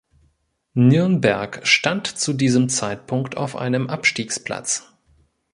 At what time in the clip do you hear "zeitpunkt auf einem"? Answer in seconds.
2.69-3.87